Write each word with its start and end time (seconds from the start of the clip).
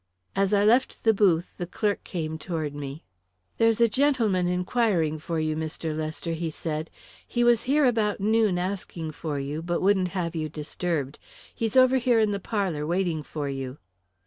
As 0.35 0.51
I 0.51 0.65
left 0.65 1.03
the 1.03 1.13
booth, 1.13 1.53
the 1.59 1.67
clerk 1.67 2.03
came 2.03 2.39
toward 2.39 2.73
me. 2.73 3.03
"There's 3.59 3.79
a 3.79 3.87
gentleman 3.87 4.47
inquiring 4.47 5.19
for 5.19 5.39
you, 5.39 5.55
Mr. 5.55 5.95
Lester," 5.95 6.31
he 6.33 6.49
said. 6.49 6.89
"He 7.27 7.43
was 7.43 7.65
here 7.69 7.85
about 7.85 8.19
noon 8.19 8.57
asking 8.57 9.11
for 9.11 9.37
you, 9.37 9.61
but 9.61 9.79
wouldn't 9.79 10.07
have 10.17 10.35
you 10.35 10.49
disturbed. 10.49 11.19
He's 11.53 11.77
over 11.77 11.97
here 11.99 12.19
in 12.19 12.31
the 12.31 12.39
parlour, 12.39 12.87
waiting 12.87 13.21
for 13.21 13.47
you." 13.47 13.77